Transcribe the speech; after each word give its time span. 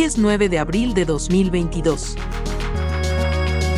Hoy 0.00 0.06
es 0.06 0.16
9 0.16 0.48
de 0.48 0.58
abril 0.58 0.94
de 0.94 1.04
2022. 1.04 2.16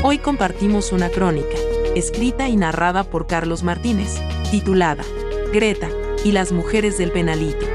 Hoy 0.05 0.19
compartimos 0.19 0.93
una 0.93 1.09
crónica, 1.09 1.57
escrita 1.97 2.49
y 2.49 2.55
narrada 2.55 3.03
por 3.03 3.27
Carlos 3.27 3.65
Martínez, 3.65 4.21
titulada 4.53 5.03
Greta 5.53 5.89
y 6.25 6.31
las 6.31 6.53
mujeres 6.53 6.97
del 6.97 7.11
penalito, 7.11 7.67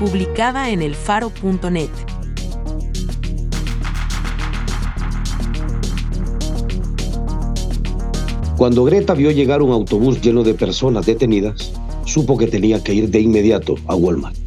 publicada 0.00 0.70
en 0.70 0.82
elfaro.net. 0.82 1.90
Cuando 8.56 8.82
Greta 8.82 9.14
vio 9.14 9.30
llegar 9.30 9.62
un 9.62 9.70
autobús 9.70 10.20
lleno 10.20 10.42
de 10.42 10.54
personas 10.54 11.06
detenidas, 11.06 11.72
supo 12.04 12.36
que 12.36 12.48
tenía 12.48 12.82
que 12.82 12.94
ir 12.94 13.10
de 13.10 13.20
inmediato 13.20 13.76
a 13.86 13.94
Walmart. 13.94 14.41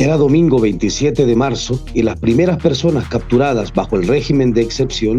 Era 0.00 0.16
domingo 0.16 0.60
27 0.60 1.26
de 1.26 1.34
marzo 1.34 1.80
y 1.92 2.02
las 2.02 2.20
primeras 2.20 2.58
personas 2.58 3.08
capturadas 3.08 3.72
bajo 3.74 3.96
el 3.96 4.06
régimen 4.06 4.52
de 4.52 4.62
excepción 4.62 5.18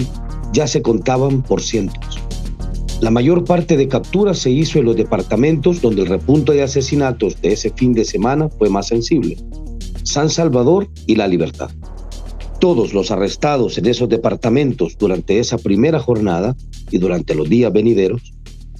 ya 0.54 0.68
se 0.68 0.82
contaban 0.82 1.42
por 1.42 1.62
cientos. 1.62 2.18
La 3.02 3.12
mayor 3.12 3.44
parte 3.44 3.76
de 3.76 3.90
capturas 3.90 4.40
se 4.40 4.52
hizo 4.52 4.80
en 4.80 4.86
los 4.86 4.96
departamentos 4.96 5.82
donde 5.82 6.04
el 6.04 6.08
repunto 6.08 6.54
de 6.54 6.64
asesinatos 6.64 7.42
de 7.42 7.52
ese 7.52 7.72
fin 7.72 7.92
de 7.92 8.06
semana 8.06 8.48
fue 8.58 8.70
más 8.70 8.88
sensible. 8.88 9.36
San 10.04 10.30
Salvador 10.30 10.88
y 11.06 11.18
La 11.18 11.28
Libertad. 11.28 11.72
Todos 12.62 12.94
los 12.94 13.12
arrestados 13.12 13.78
en 13.78 13.86
esos 13.86 14.08
departamentos 14.08 14.98
durante 14.98 15.40
esa 15.40 15.58
primera 15.58 16.00
jornada 16.00 16.56
y 16.90 17.00
durante 17.00 17.36
los 17.36 17.50
días 17.50 17.74
venideros 17.74 18.34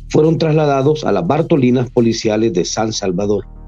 fueron 0.08 0.38
trasladados 0.38 1.04
a 1.04 1.12
las 1.12 1.28
Bartolinas 1.28 1.90
policiales 1.90 2.54
de 2.54 2.64
San 2.64 2.94
Salvador 2.94 3.59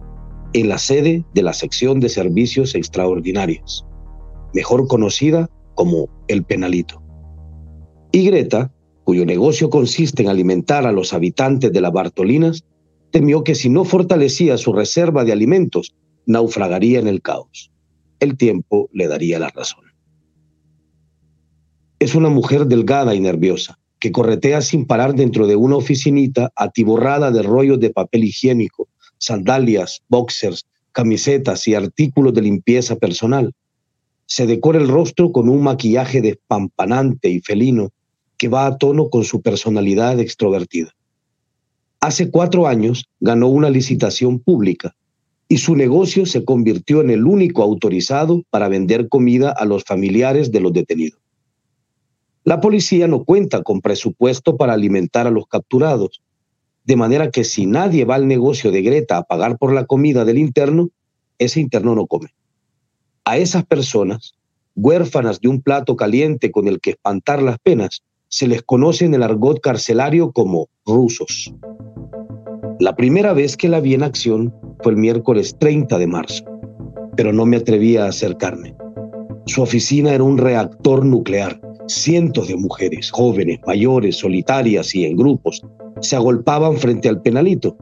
en 0.53 0.69
la 0.69 0.77
sede 0.77 1.23
de 1.33 1.43
la 1.43 1.53
sección 1.53 1.99
de 1.99 2.09
servicios 2.09 2.75
extraordinarios, 2.75 3.85
mejor 4.53 4.87
conocida 4.87 5.49
como 5.75 6.09
el 6.27 6.43
penalito. 6.43 7.01
Y 8.11 8.25
Greta, 8.25 8.73
cuyo 9.03 9.25
negocio 9.25 9.69
consiste 9.69 10.23
en 10.23 10.29
alimentar 10.29 10.85
a 10.85 10.91
los 10.91 11.13
habitantes 11.13 11.71
de 11.71 11.81
las 11.81 11.93
Bartolinas, 11.93 12.65
temió 13.11 13.43
que 13.43 13.55
si 13.55 13.69
no 13.69 13.85
fortalecía 13.85 14.57
su 14.57 14.73
reserva 14.73 15.23
de 15.23 15.31
alimentos, 15.31 15.95
naufragaría 16.25 16.99
en 16.99 17.07
el 17.07 17.21
caos. 17.21 17.71
El 18.19 18.37
tiempo 18.37 18.89
le 18.93 19.07
daría 19.07 19.39
la 19.39 19.49
razón. 19.49 19.85
Es 21.99 22.15
una 22.15 22.29
mujer 22.29 22.65
delgada 22.65 23.15
y 23.15 23.19
nerviosa, 23.19 23.79
que 23.99 24.11
corretea 24.11 24.61
sin 24.61 24.85
parar 24.85 25.15
dentro 25.15 25.47
de 25.47 25.55
una 25.55 25.77
oficinita 25.77 26.51
atiborrada 26.55 27.31
de 27.31 27.43
rollos 27.43 27.79
de 27.79 27.91
papel 27.91 28.25
higiénico 28.25 28.89
sandalias, 29.21 30.01
boxers, 30.09 30.65
camisetas 30.91 31.67
y 31.67 31.75
artículos 31.75 32.33
de 32.33 32.41
limpieza 32.41 32.95
personal. 32.95 33.53
Se 34.25 34.47
decora 34.47 34.79
el 34.79 34.87
rostro 34.87 35.31
con 35.31 35.47
un 35.47 35.61
maquillaje 35.61 36.21
despampanante 36.21 37.29
y 37.29 37.39
felino 37.39 37.91
que 38.37 38.47
va 38.47 38.65
a 38.65 38.77
tono 38.77 39.09
con 39.09 39.23
su 39.23 39.41
personalidad 39.41 40.19
extrovertida. 40.19 40.93
Hace 41.99 42.31
cuatro 42.31 42.65
años 42.65 43.05
ganó 43.19 43.47
una 43.47 43.69
licitación 43.69 44.39
pública 44.39 44.95
y 45.47 45.57
su 45.57 45.75
negocio 45.75 46.25
se 46.25 46.43
convirtió 46.43 47.01
en 47.01 47.11
el 47.11 47.27
único 47.27 47.61
autorizado 47.61 48.41
para 48.49 48.69
vender 48.69 49.07
comida 49.07 49.51
a 49.51 49.65
los 49.65 49.83
familiares 49.83 50.51
de 50.51 50.61
los 50.61 50.73
detenidos. 50.73 51.19
La 52.43 52.59
policía 52.59 53.07
no 53.07 53.23
cuenta 53.23 53.61
con 53.61 53.81
presupuesto 53.81 54.57
para 54.57 54.73
alimentar 54.73 55.27
a 55.27 55.31
los 55.31 55.45
capturados 55.45 56.21
de 56.83 56.95
manera 56.95 57.31
que 57.31 57.43
si 57.43 57.65
nadie 57.65 58.05
va 58.05 58.15
al 58.15 58.27
negocio 58.27 58.71
de 58.71 58.81
Greta 58.81 59.17
a 59.17 59.23
pagar 59.23 59.57
por 59.57 59.73
la 59.73 59.85
comida 59.85 60.25
del 60.25 60.37
interno, 60.37 60.89
ese 61.37 61.59
interno 61.59 61.95
no 61.95 62.07
come. 62.07 62.33
A 63.25 63.37
esas 63.37 63.65
personas, 63.65 64.35
huérfanas 64.75 65.41
de 65.41 65.49
un 65.49 65.61
plato 65.61 65.95
caliente 65.95 66.51
con 66.51 66.67
el 66.67 66.79
que 66.79 66.91
espantar 66.91 67.41
las 67.41 67.59
penas, 67.59 68.03
se 68.27 68.47
les 68.47 68.63
conoce 68.63 69.05
en 69.05 69.13
el 69.13 69.23
argot 69.23 69.59
carcelario 69.59 70.31
como 70.31 70.69
rusos. 70.85 71.53
La 72.79 72.95
primera 72.95 73.33
vez 73.33 73.57
que 73.57 73.69
la 73.69 73.79
vi 73.79 73.93
en 73.93 74.03
acción 74.03 74.55
fue 74.81 74.93
el 74.93 74.97
miércoles 74.97 75.55
30 75.59 75.97
de 75.97 76.07
marzo, 76.07 76.43
pero 77.15 77.31
no 77.31 77.45
me 77.45 77.57
atrevía 77.57 78.05
a 78.05 78.09
acercarme. 78.09 78.75
Su 79.45 79.61
oficina 79.61 80.13
era 80.13 80.23
un 80.23 80.37
reactor 80.37 81.05
nuclear. 81.05 81.59
Cientos 81.93 82.47
de 82.47 82.55
mujeres, 82.55 83.11
jóvenes, 83.11 83.59
mayores, 83.67 84.15
solitarias 84.15 84.95
y 84.95 85.03
en 85.03 85.17
grupos, 85.17 85.61
se 85.99 86.15
agolpaban 86.15 86.77
frente 86.77 87.09
al 87.09 87.21
penalito, 87.21 87.75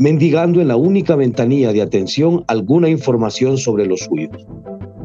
mendigando 0.00 0.60
en 0.60 0.66
la 0.66 0.74
única 0.74 1.14
ventanilla 1.14 1.72
de 1.72 1.80
atención 1.80 2.44
alguna 2.48 2.88
información 2.88 3.56
sobre 3.58 3.86
los 3.86 4.00
suyos. 4.00 4.44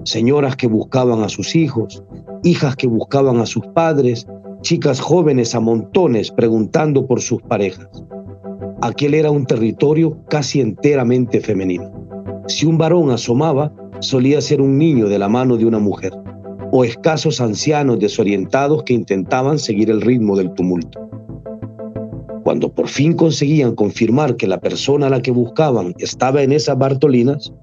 Señoras 0.05 0.55
que 0.55 0.65
buscaban 0.65 1.21
a 1.21 1.29
sus 1.29 1.55
hijos, 1.55 2.03
hijas 2.43 2.75
que 2.75 2.87
buscaban 2.87 3.37
a 3.41 3.45
sus 3.45 3.63
padres, 3.75 4.25
chicas 4.61 4.99
jóvenes 4.99 5.53
a 5.53 5.59
montones 5.59 6.31
preguntando 6.31 7.05
por 7.05 7.21
sus 7.21 7.43
parejas. 7.43 7.87
Aquel 8.81 9.13
era 9.13 9.29
un 9.29 9.45
territorio 9.45 10.17
casi 10.29 10.61
enteramente 10.61 11.41
femenino. 11.41 11.91
Si 12.47 12.65
un 12.65 12.79
varón 12.79 13.11
asomaba, 13.11 13.71
solía 13.99 14.41
ser 14.41 14.61
un 14.61 14.79
niño 14.79 15.09
de 15.09 15.19
la 15.19 15.29
mano 15.29 15.57
de 15.57 15.65
una 15.65 15.77
mujer, 15.77 16.11
o 16.71 16.83
escasos 16.83 17.41
ancianos 17.41 17.99
desorientados 17.99 18.83
que 18.83 18.93
intentaban 18.93 19.59
seguir 19.59 19.89
el 19.89 20.01
ritmo 20.01 20.35
del 20.35 20.53
tumulto. 20.53 21.07
Cuando 22.43 22.71
por 22.71 22.87
fin 22.87 23.13
conseguían 23.13 23.75
confirmar 23.75 24.37
que 24.37 24.47
la 24.47 24.59
persona 24.59 25.07
a 25.07 25.09
la 25.09 25.21
que 25.21 25.31
buscaban 25.31 25.93
estaba 25.99 26.41
en 26.41 26.53
esas 26.53 26.77
Bartolinas, 26.77 27.53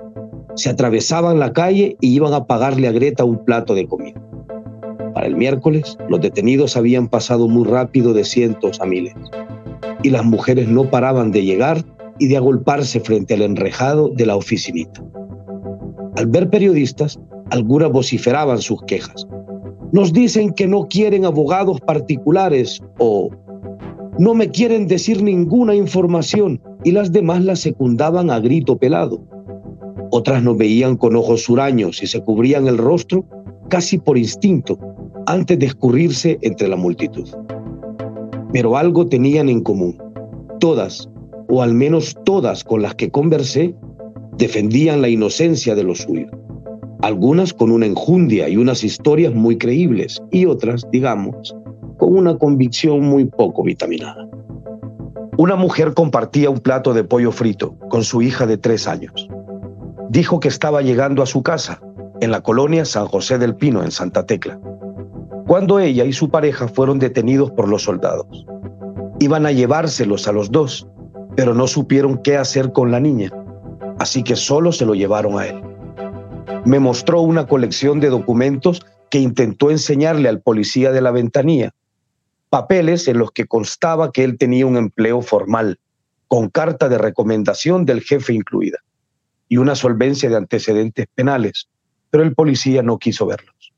se 0.57 0.71
atravesaban 0.71 1.39
la 1.39 1.53
calle 1.53 1.97
y 2.01 2.15
iban 2.15 2.35
a 2.35 2.47
pagarle 2.47 2.89
a 2.89 2.93
Greta 2.93 3.25
un 3.25 3.45
plato 3.45 3.75
de 3.75 3.87
comida. 3.87 4.21
Para 5.15 5.27
el 5.27 5.37
miércoles, 5.37 5.97
los 6.09 6.21
detenidos 6.21 6.77
habían 6.77 7.09
pasado 7.09 7.49
muy 7.49 7.67
rápido 7.67 8.13
de 8.13 8.25
cientos 8.25 8.81
a 8.81 8.87
miles, 8.87 9.15
y 10.03 10.11
las 10.11 10.25
mujeres 10.25 10.69
no 10.69 10.91
paraban 10.91 11.31
de 11.31 11.45
llegar 11.45 11.85
y 12.19 12.29
de 12.29 12.37
agolparse 12.37 13.01
frente 13.01 13.35
al 13.35 13.43
enrejado 13.43 14.11
de 14.11 14.27
la 14.27 14.37
oficinita. 14.37 15.03
Al 16.17 16.27
ver 16.27 16.51
periodistas, 16.51 17.19
algunas 17.51 17.91
vociferaban 17.91 18.59
sus 18.59 18.83
quejas. 18.83 19.27
Nos 19.93 20.13
dicen 20.13 20.53
que 20.53 20.67
no 20.67 20.89
quieren 20.89 21.25
abogados 21.25 21.81
particulares 21.81 22.83
o 22.99 23.31
no 24.19 24.35
me 24.35 24.49
quieren 24.49 24.87
decir 24.87 25.23
ninguna 25.23 25.75
información 25.75 26.61
y 26.85 26.93
las 26.93 27.13
demás 27.13 27.45
la 27.45 27.57
secundaban 27.57 28.31
a 28.31 28.39
grito 28.39 28.77
pelado. 28.77 29.21
Otras 30.11 30.43
nos 30.43 30.57
veían 30.57 30.97
con 30.97 31.17
ojos 31.17 31.49
huraños 31.49 32.03
y 32.03 32.07
se 32.07 32.23
cubrían 32.23 32.69
el 32.69 32.79
rostro 32.79 33.25
casi 33.69 33.99
por 33.99 34.17
instinto 34.17 34.79
antes 35.27 35.59
de 35.59 35.67
escurrirse 35.67 36.39
entre 36.43 36.69
la 36.69 36.77
multitud. 36.77 37.29
Pero 38.53 38.77
algo 38.77 39.07
tenían 39.07 39.49
en 39.49 39.63
común. 39.63 39.99
Todas, 40.61 41.09
o 41.49 41.63
al 41.63 41.75
menos 41.75 42.17
todas 42.25 42.63
con 42.63 42.83
las 42.83 42.95
que 42.95 43.11
conversé, 43.11 43.75
defendían 44.37 45.03
la 45.03 45.09
inocencia 45.09 45.75
de 45.75 45.83
los 45.83 45.99
suyos. 45.99 46.31
Algunas 47.05 47.53
con 47.53 47.71
una 47.71 47.85
enjundia 47.85 48.49
y 48.49 48.57
unas 48.57 48.83
historias 48.83 49.35
muy 49.35 49.59
creíbles 49.59 50.23
y 50.31 50.47
otras, 50.47 50.87
digamos, 50.91 51.55
con 51.99 52.17
una 52.17 52.39
convicción 52.39 53.03
muy 53.03 53.27
poco 53.27 53.63
vitaminada. 53.63 54.27
Una 55.37 55.55
mujer 55.55 55.93
compartía 55.93 56.49
un 56.49 56.61
plato 56.61 56.95
de 56.95 57.05
pollo 57.05 57.31
frito 57.31 57.77
con 57.91 58.05
su 58.05 58.23
hija 58.23 58.47
de 58.47 58.57
tres 58.57 58.89
años. 58.89 59.29
Dijo 60.09 60.41
que 60.41 60.49
estaba 60.49 60.81
llegando 60.81 61.23
a 61.23 61.27
su 61.27 61.43
casa, 61.43 61.79
en 62.23 62.31
la 62.31 62.41
colonia 62.41 62.87
San 62.87 63.05
José 63.05 63.37
del 63.37 63.55
Pino, 63.55 63.83
en 63.83 63.91
Santa 63.91 64.25
Tecla, 64.25 64.59
cuando 65.47 65.81
ella 65.81 66.07
y 66.07 66.15
su 66.15 66.31
pareja 66.31 66.69
fueron 66.69 66.99
detenidos 66.99 67.51
por 67.51 67.69
los 67.69 67.83
soldados. 67.83 68.47
Iban 69.21 69.45
a 69.45 69.53
llevárselos 69.53 70.27
a 70.27 70.33
los 70.33 70.51
dos, 70.51 70.89
pero 71.37 71.53
no 71.53 71.67
supieron 71.67 72.17
qué 72.23 72.39
hacer 72.39 72.73
con 72.73 72.91
la 72.91 72.99
niña, 72.99 73.31
así 73.99 74.23
que 74.23 74.37
solo 74.37 74.73
se 74.73 74.87
lo 74.87 74.95
llevaron 74.95 75.39
a 75.39 75.49
él. 75.49 75.74
Me 76.65 76.81
mostró 76.81 77.21
una 77.21 77.47
colección 77.47 78.01
de 78.01 78.09
documentos 78.09 78.87
que 79.11 79.19
intentó 79.19 79.71
enseñarle 79.71 80.31
al 80.31 80.41
policía 80.41 80.93
de 80.93 81.03
la 81.03 81.11
ventanilla, 81.11 81.75
papeles 82.49 83.07
en 83.07 83.19
los 83.19 83.33
que 83.33 83.47
constaba 83.47 84.13
que 84.13 84.25
él 84.25 84.39
tenía 84.39 84.67
un 84.67 84.79
empleo 84.79 85.21
formal, 85.21 85.79
con 86.27 86.49
carta 86.49 86.89
de 86.89 86.97
recomendación 86.97 87.85
del 87.85 88.01
jefe 88.01 88.33
incluida, 88.33 88.79
y 89.47 89.59
una 89.59 89.75
solvencia 89.75 90.31
de 90.31 90.37
antecedentes 90.37 91.07
penales, 91.15 91.69
pero 92.09 92.25
el 92.25 92.35
policía 92.35 92.83
no 92.83 92.99
quiso 92.99 93.27
verlos. 93.27 93.73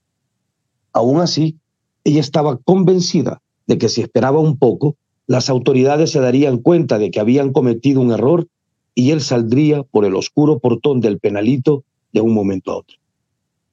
Aún 0.92 1.20
así, 1.20 1.58
ella 2.04 2.20
estaba 2.20 2.56
convencida 2.56 3.42
de 3.66 3.78
que 3.78 3.88
si 3.88 4.00
esperaba 4.00 4.38
un 4.38 4.58
poco, 4.58 4.96
las 5.26 5.50
autoridades 5.50 6.12
se 6.12 6.20
darían 6.20 6.58
cuenta 6.58 6.98
de 6.98 7.10
que 7.10 7.18
habían 7.18 7.52
cometido 7.52 8.00
un 8.00 8.12
error 8.12 8.46
y 8.94 9.10
él 9.10 9.20
saldría 9.20 9.82
por 9.82 10.04
el 10.04 10.14
oscuro 10.14 10.60
portón 10.60 11.00
del 11.00 11.18
penalito 11.18 11.82
de 12.16 12.22
un 12.22 12.32
momento 12.32 12.72
a 12.72 12.78
otro. 12.78 12.96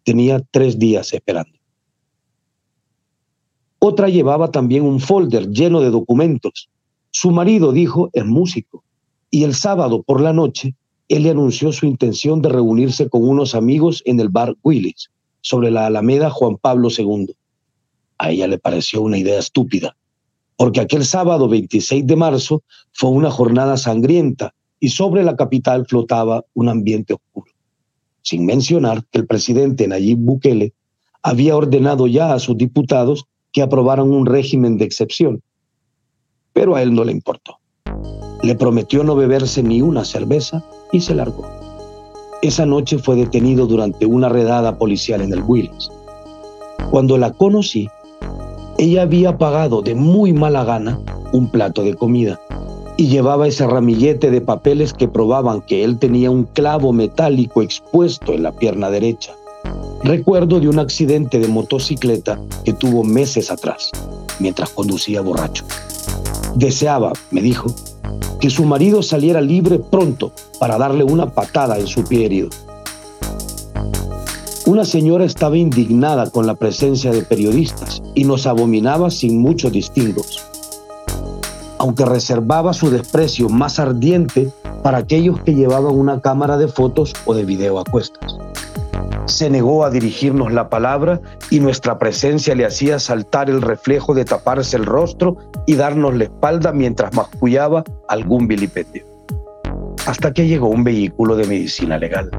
Tenía 0.03 0.41
tres 0.51 0.77
días 0.77 1.13
esperando. 1.13 1.57
Otra 3.79 4.09
llevaba 4.09 4.51
también 4.51 4.83
un 4.83 4.99
folder 4.99 5.49
lleno 5.49 5.79
de 5.79 5.89
documentos. 5.89 6.69
Su 7.09 7.31
marido 7.31 7.71
dijo 7.71 8.09
es 8.11 8.25
músico 8.25 8.83
y 9.29 9.45
el 9.45 9.55
sábado 9.55 10.03
por 10.03 10.19
la 10.19 10.33
noche 10.33 10.75
él 11.07 11.23
le 11.23 11.29
anunció 11.29 11.71
su 11.71 11.85
intención 11.85 12.41
de 12.41 12.49
reunirse 12.49 13.07
con 13.07 13.27
unos 13.27 13.55
amigos 13.55 14.01
en 14.05 14.19
el 14.19 14.27
bar 14.27 14.55
Willis, 14.61 15.09
sobre 15.39 15.71
la 15.71 15.85
Alameda 15.85 16.29
Juan 16.29 16.57
Pablo 16.57 16.89
II. 16.97 17.33
A 18.17 18.31
ella 18.31 18.47
le 18.47 18.57
pareció 18.57 19.01
una 19.01 19.17
idea 19.17 19.39
estúpida, 19.39 19.95
porque 20.57 20.81
aquel 20.81 21.05
sábado 21.05 21.47
26 21.47 22.05
de 22.05 22.15
marzo 22.15 22.63
fue 22.91 23.09
una 23.09 23.31
jornada 23.31 23.77
sangrienta 23.77 24.53
y 24.79 24.89
sobre 24.89 25.23
la 25.23 25.35
capital 25.37 25.85
flotaba 25.87 26.43
un 26.53 26.67
ambiente 26.67 27.13
oscuro. 27.13 27.52
Sin 28.23 28.45
mencionar 28.45 29.03
que 29.11 29.19
el 29.19 29.27
presidente 29.27 29.87
Nayib 29.87 30.17
Bukele 30.17 30.73
había 31.21 31.55
ordenado 31.55 32.07
ya 32.07 32.33
a 32.33 32.39
sus 32.39 32.57
diputados 32.57 33.25
que 33.51 33.61
aprobaran 33.61 34.11
un 34.11 34.25
régimen 34.25 34.77
de 34.77 34.85
excepción. 34.85 35.43
Pero 36.53 36.75
a 36.75 36.81
él 36.81 36.93
no 36.93 37.03
le 37.03 37.11
importó. 37.11 37.59
Le 38.41 38.55
prometió 38.55 39.03
no 39.03 39.15
beberse 39.15 39.61
ni 39.61 39.81
una 39.81 40.05
cerveza 40.05 40.63
y 40.91 41.01
se 41.01 41.15
largó. 41.15 41.45
Esa 42.41 42.65
noche 42.65 42.97
fue 42.97 43.15
detenido 43.15 43.67
durante 43.67 44.05
una 44.05 44.29
redada 44.29 44.77
policial 44.77 45.21
en 45.21 45.33
el 45.33 45.43
Willis. 45.43 45.89
Cuando 46.91 47.17
la 47.17 47.31
conocí, 47.31 47.89
ella 48.77 49.03
había 49.03 49.37
pagado 49.37 49.81
de 49.81 49.95
muy 49.95 50.33
mala 50.33 50.63
gana 50.63 50.99
un 51.31 51.49
plato 51.49 51.83
de 51.83 51.95
comida 51.95 52.39
y 52.97 53.07
llevaba 53.07 53.47
ese 53.47 53.65
ramillete 53.65 54.29
de 54.29 54.41
papeles 54.41 54.93
que 54.93 55.07
probaban 55.07 55.61
que 55.61 55.83
él 55.83 55.97
tenía 55.97 56.29
un 56.29 56.43
clavo 56.43 56.93
metálico 56.93 57.61
expuesto 57.61 58.33
en 58.33 58.43
la 58.43 58.51
pierna 58.51 58.89
derecha. 58.89 59.33
Recuerdo 60.03 60.59
de 60.59 60.67
un 60.67 60.79
accidente 60.79 61.39
de 61.39 61.47
motocicleta 61.47 62.39
que 62.63 62.73
tuvo 62.73 63.03
meses 63.03 63.49
atrás, 63.49 63.89
mientras 64.39 64.69
conducía 64.69 65.21
borracho. 65.21 65.65
Deseaba, 66.55 67.13
me 67.31 67.41
dijo, 67.41 67.73
que 68.39 68.49
su 68.49 68.65
marido 68.65 69.01
saliera 69.01 69.41
libre 69.41 69.79
pronto 69.79 70.33
para 70.59 70.77
darle 70.77 71.03
una 71.03 71.33
patada 71.33 71.79
en 71.79 71.87
su 71.87 72.03
pie 72.03 72.25
herido. 72.25 72.49
Una 74.65 74.85
señora 74.85 75.25
estaba 75.25 75.57
indignada 75.57 76.29
con 76.29 76.45
la 76.45 76.55
presencia 76.55 77.11
de 77.11 77.23
periodistas 77.23 78.01
y 78.13 78.25
nos 78.25 78.45
abominaba 78.45 79.09
sin 79.09 79.39
muchos 79.39 79.71
distingos 79.71 80.52
aunque 81.79 82.05
reservaba 82.05 82.73
su 82.73 82.89
desprecio 82.89 83.49
más 83.49 83.79
ardiente 83.79 84.51
para 84.83 84.99
aquellos 84.99 85.39
que 85.41 85.55
llevaban 85.55 85.95
una 85.95 86.21
cámara 86.21 86.57
de 86.57 86.67
fotos 86.67 87.13
o 87.25 87.33
de 87.33 87.45
video 87.45 87.79
a 87.79 87.83
cuestas. 87.83 88.37
Se 89.25 89.49
negó 89.49 89.85
a 89.85 89.89
dirigirnos 89.89 90.51
la 90.51 90.69
palabra 90.69 91.21
y 91.49 91.59
nuestra 91.59 91.97
presencia 91.97 92.55
le 92.55 92.65
hacía 92.65 92.99
saltar 92.99 93.49
el 93.49 93.61
reflejo 93.61 94.13
de 94.13 94.25
taparse 94.25 94.75
el 94.75 94.85
rostro 94.85 95.37
y 95.65 95.75
darnos 95.75 96.15
la 96.15 96.25
espalda 96.25 96.73
mientras 96.73 97.13
mascullaba 97.13 97.83
algún 98.09 98.47
vilipendio. 98.47 99.05
Hasta 100.05 100.33
que 100.33 100.47
llegó 100.47 100.67
un 100.67 100.83
vehículo 100.83 101.37
de 101.37 101.47
medicina 101.47 101.97
legal. 101.97 102.29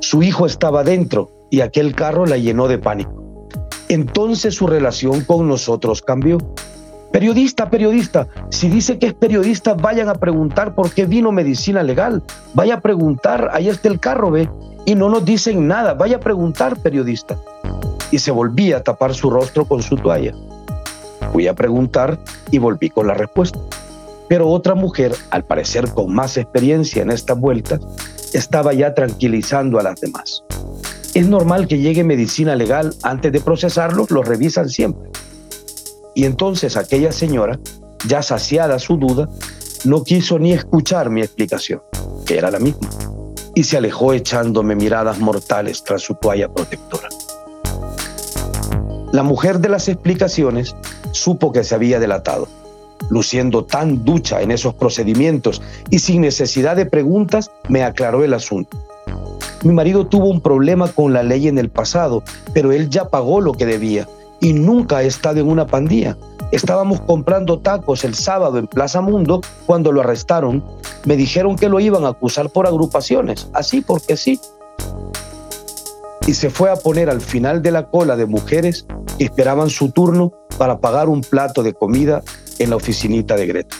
Su 0.00 0.22
hijo 0.22 0.44
estaba 0.44 0.84
dentro 0.84 1.30
y 1.50 1.62
aquel 1.62 1.94
carro 1.94 2.26
la 2.26 2.36
llenó 2.36 2.68
de 2.68 2.78
pánico. 2.78 3.48
Entonces 3.88 4.54
su 4.54 4.66
relación 4.66 5.24
con 5.24 5.48
nosotros 5.48 6.02
cambió 6.02 6.38
Periodista, 7.12 7.68
periodista, 7.68 8.28
si 8.50 8.68
dice 8.68 8.98
que 8.98 9.08
es 9.08 9.14
periodista, 9.14 9.74
vayan 9.74 10.08
a 10.08 10.14
preguntar 10.14 10.76
por 10.76 10.92
qué 10.92 11.06
vino 11.06 11.32
medicina 11.32 11.82
legal. 11.82 12.22
Vaya 12.54 12.74
a 12.74 12.80
preguntar, 12.80 13.50
ahí 13.52 13.68
está 13.68 13.88
el 13.88 13.98
carro, 13.98 14.30
ve, 14.30 14.48
y 14.86 14.94
no 14.94 15.08
nos 15.08 15.24
dicen 15.24 15.66
nada. 15.66 15.94
Vaya 15.94 16.16
a 16.16 16.20
preguntar, 16.20 16.76
periodista. 16.76 17.36
Y 18.12 18.20
se 18.20 18.30
volvía 18.30 18.76
a 18.76 18.82
tapar 18.82 19.12
su 19.14 19.28
rostro 19.28 19.64
con 19.64 19.82
su 19.82 19.96
toalla. 19.96 20.34
Fui 21.32 21.48
a 21.48 21.54
preguntar 21.54 22.18
y 22.52 22.58
volví 22.58 22.90
con 22.90 23.08
la 23.08 23.14
respuesta. 23.14 23.58
Pero 24.28 24.48
otra 24.48 24.76
mujer, 24.76 25.12
al 25.30 25.44
parecer 25.44 25.90
con 25.92 26.14
más 26.14 26.36
experiencia 26.36 27.02
en 27.02 27.10
esta 27.10 27.34
vuelta, 27.34 27.80
estaba 28.32 28.72
ya 28.72 28.94
tranquilizando 28.94 29.80
a 29.80 29.82
las 29.82 30.00
demás. 30.00 30.44
Es 31.14 31.26
normal 31.26 31.66
que 31.66 31.78
llegue 31.78 32.04
medicina 32.04 32.54
legal 32.54 32.94
antes 33.02 33.32
de 33.32 33.40
procesarlos, 33.40 34.12
lo 34.12 34.22
revisan 34.22 34.68
siempre. 34.68 35.10
Y 36.14 36.24
entonces 36.24 36.76
aquella 36.76 37.12
señora, 37.12 37.58
ya 38.06 38.22
saciada 38.22 38.78
su 38.78 38.96
duda, 38.96 39.28
no 39.84 40.04
quiso 40.04 40.38
ni 40.38 40.52
escuchar 40.52 41.10
mi 41.10 41.22
explicación, 41.22 41.82
que 42.26 42.36
era 42.36 42.50
la 42.50 42.58
misma, 42.58 42.88
y 43.54 43.64
se 43.64 43.76
alejó 43.76 44.12
echándome 44.12 44.74
miradas 44.74 45.18
mortales 45.18 45.82
tras 45.84 46.02
su 46.02 46.14
toalla 46.14 46.52
protectora. 46.52 47.08
La 49.12 49.22
mujer 49.22 49.58
de 49.58 49.68
las 49.68 49.88
explicaciones 49.88 50.76
supo 51.12 51.52
que 51.52 51.64
se 51.64 51.74
había 51.74 51.98
delatado, 51.98 52.46
luciendo 53.08 53.64
tan 53.64 54.04
ducha 54.04 54.42
en 54.42 54.50
esos 54.50 54.74
procedimientos 54.74 55.62
y 55.90 55.98
sin 55.98 56.20
necesidad 56.20 56.76
de 56.76 56.86
preguntas, 56.86 57.50
me 57.68 57.82
aclaró 57.82 58.22
el 58.22 58.34
asunto. 58.34 58.78
Mi 59.62 59.72
marido 59.72 60.06
tuvo 60.06 60.28
un 60.28 60.40
problema 60.40 60.88
con 60.88 61.12
la 61.12 61.22
ley 61.22 61.48
en 61.48 61.58
el 61.58 61.70
pasado, 61.70 62.22
pero 62.54 62.72
él 62.72 62.88
ya 62.88 63.08
pagó 63.08 63.40
lo 63.40 63.52
que 63.52 63.66
debía 63.66 64.06
y 64.40 64.52
nunca 64.52 65.02
he 65.02 65.06
estado 65.06 65.40
en 65.40 65.48
una 65.48 65.66
pandilla. 65.66 66.16
Estábamos 66.52 67.00
comprando 67.02 67.60
tacos 67.60 68.04
el 68.04 68.14
sábado 68.14 68.58
en 68.58 68.66
Plaza 68.66 69.00
Mundo 69.00 69.40
cuando 69.66 69.92
lo 69.92 70.00
arrestaron. 70.00 70.64
Me 71.04 71.16
dijeron 71.16 71.56
que 71.56 71.68
lo 71.68 71.78
iban 71.78 72.04
a 72.04 72.08
acusar 72.08 72.50
por 72.50 72.66
agrupaciones, 72.66 73.48
así 73.52 73.82
porque 73.82 74.16
sí. 74.16 74.40
Y 76.26 76.34
se 76.34 76.50
fue 76.50 76.70
a 76.70 76.76
poner 76.76 77.08
al 77.08 77.20
final 77.20 77.62
de 77.62 77.70
la 77.70 77.86
cola 77.88 78.16
de 78.16 78.26
mujeres 78.26 78.86
que 79.16 79.24
esperaban 79.24 79.70
su 79.70 79.90
turno 79.90 80.32
para 80.58 80.80
pagar 80.80 81.08
un 81.08 81.20
plato 81.20 81.62
de 81.62 81.72
comida 81.72 82.22
en 82.58 82.70
la 82.70 82.76
oficinita 82.76 83.36
de 83.36 83.46
Greta. 83.46 83.76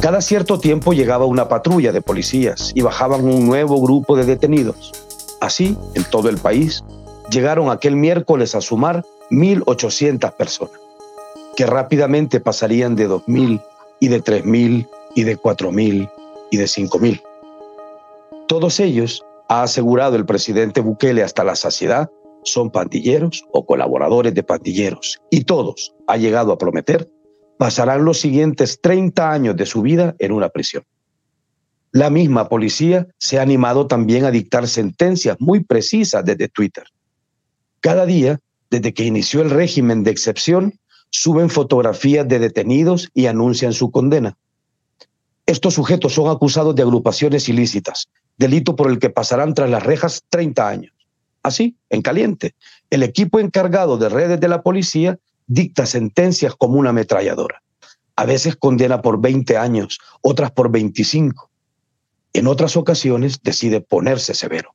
Cada 0.00 0.20
cierto 0.20 0.60
tiempo 0.60 0.92
llegaba 0.92 1.26
una 1.26 1.48
patrulla 1.48 1.90
de 1.90 2.00
policías 2.00 2.70
y 2.74 2.82
bajaban 2.82 3.24
un 3.24 3.46
nuevo 3.46 3.82
grupo 3.82 4.16
de 4.16 4.24
detenidos. 4.24 4.92
Así, 5.40 5.76
en 5.94 6.04
todo 6.04 6.28
el 6.28 6.38
país, 6.38 6.84
llegaron 7.30 7.70
aquel 7.70 7.96
miércoles 7.96 8.54
a 8.54 8.60
sumar 8.60 9.04
1.800 9.30 10.32
personas, 10.32 10.80
que 11.56 11.66
rápidamente 11.66 12.40
pasarían 12.40 12.96
de 12.96 13.08
2.000 13.08 13.62
y 14.00 14.08
de 14.08 14.22
3.000 14.22 14.88
y 15.14 15.22
de 15.22 15.38
4.000 15.38 16.10
y 16.50 16.56
de 16.56 16.64
5.000. 16.64 17.22
Todos 18.46 18.80
ellos, 18.80 19.24
ha 19.48 19.62
asegurado 19.62 20.16
el 20.16 20.26
presidente 20.26 20.80
Bukele 20.80 21.22
hasta 21.22 21.44
la 21.44 21.54
saciedad, 21.54 22.10
son 22.44 22.70
pandilleros 22.70 23.44
o 23.50 23.64
colaboradores 23.64 24.34
de 24.34 24.42
pandilleros, 24.42 25.20
y 25.30 25.44
todos, 25.44 25.94
ha 26.06 26.16
llegado 26.16 26.52
a 26.52 26.58
prometer, 26.58 27.10
pasarán 27.58 28.04
los 28.04 28.20
siguientes 28.20 28.80
30 28.80 29.30
años 29.30 29.56
de 29.56 29.66
su 29.66 29.82
vida 29.82 30.14
en 30.18 30.32
una 30.32 30.48
prisión. 30.48 30.84
La 31.92 32.10
misma 32.10 32.48
policía 32.48 33.06
se 33.18 33.38
ha 33.38 33.42
animado 33.42 33.86
también 33.86 34.24
a 34.24 34.30
dictar 34.30 34.68
sentencias 34.68 35.36
muy 35.40 35.64
precisas 35.64 36.24
desde 36.24 36.48
Twitter. 36.48 36.84
Cada 37.80 38.04
día, 38.04 38.40
desde 38.70 38.92
que 38.92 39.04
inició 39.04 39.40
el 39.40 39.50
régimen 39.50 40.04
de 40.04 40.10
excepción, 40.10 40.78
suben 41.10 41.48
fotografías 41.48 42.28
de 42.28 42.38
detenidos 42.38 43.10
y 43.14 43.26
anuncian 43.26 43.72
su 43.72 43.90
condena. 43.90 44.36
Estos 45.46 45.74
sujetos 45.74 46.12
son 46.12 46.28
acusados 46.28 46.74
de 46.74 46.82
agrupaciones 46.82 47.48
ilícitas, 47.48 48.08
delito 48.36 48.76
por 48.76 48.90
el 48.90 48.98
que 48.98 49.08
pasarán 49.08 49.54
tras 49.54 49.70
las 49.70 49.82
rejas 49.82 50.22
30 50.28 50.68
años. 50.68 50.92
Así, 51.42 51.76
en 51.88 52.02
caliente, 52.02 52.54
el 52.90 53.02
equipo 53.02 53.40
encargado 53.40 53.96
de 53.96 54.10
redes 54.10 54.40
de 54.40 54.48
la 54.48 54.62
policía 54.62 55.18
dicta 55.46 55.86
sentencias 55.86 56.54
como 56.54 56.78
una 56.78 56.90
ametralladora. 56.90 57.62
A 58.16 58.26
veces 58.26 58.56
condena 58.56 59.00
por 59.00 59.20
20 59.20 59.56
años, 59.56 59.98
otras 60.20 60.50
por 60.50 60.70
25. 60.70 61.48
En 62.38 62.46
otras 62.46 62.76
ocasiones 62.76 63.40
decide 63.42 63.80
ponerse 63.80 64.32
severo. 64.32 64.72